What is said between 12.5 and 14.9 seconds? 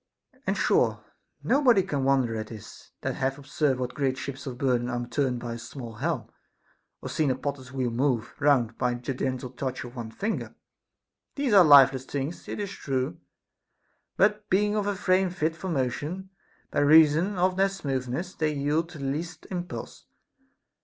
is true; but being of